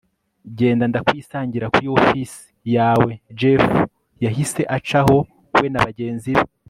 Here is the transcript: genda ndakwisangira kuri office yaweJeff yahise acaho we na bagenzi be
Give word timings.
genda 0.57 0.85
ndakwisangira 0.87 1.71
kuri 1.73 1.87
office 1.97 2.35
yaweJeff 2.73 3.63
yahise 4.23 4.61
acaho 4.77 5.17
we 5.59 5.67
na 5.73 5.79
bagenzi 5.85 6.31
be 6.37 6.43